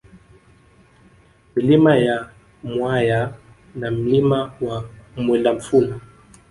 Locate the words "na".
3.75-3.91